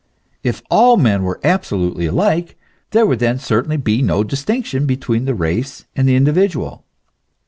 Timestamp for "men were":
0.97-1.39